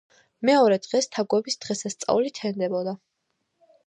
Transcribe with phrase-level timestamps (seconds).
[0.49, 2.95] მეორე დღეს თაგვების დღესასწაული თენდებოდა